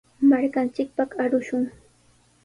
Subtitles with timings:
[0.29, 1.65] Markanchikpaq arushun.